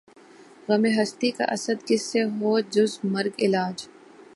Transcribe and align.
غم 0.67 0.83
ہستی 0.97 1.29
کا 1.37 1.45
اسدؔ 1.55 1.77
کس 1.87 2.01
سے 2.11 2.21
ہو 2.35 2.51
جز 2.73 2.91
مرگ 3.13 3.33
علاج 3.45 3.77